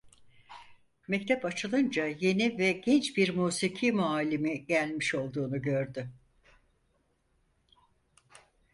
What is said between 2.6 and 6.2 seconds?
genç bir musiki muallimi gelmiş olduğunu gördü.